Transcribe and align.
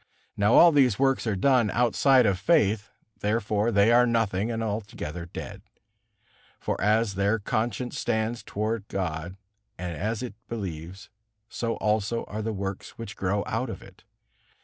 Now 0.35 0.55
all 0.55 0.71
these 0.71 0.97
works 0.97 1.27
are 1.27 1.35
done 1.35 1.69
outside 1.69 2.25
of 2.25 2.39
faith, 2.39 2.89
therefore 3.19 3.71
they 3.71 3.91
are 3.91 4.07
nothing 4.07 4.49
and 4.49 4.63
altogether 4.63 5.27
dead. 5.27 5.61
For 6.59 6.81
as 6.81 7.13
their 7.13 7.37
conscience 7.37 7.99
stands 7.99 8.41
toward 8.41 8.87
God 8.87 9.37
and 9.77 9.95
as 9.95 10.23
it 10.23 10.33
believes, 10.49 11.11
so 11.49 11.75
also 11.75 12.23
are 12.23 12.41
the 12.41 12.51
works 12.51 12.97
which 12.97 13.15
grow 13.15 13.43
out 13.45 13.69
of 13.69 13.83
it. 13.83 14.03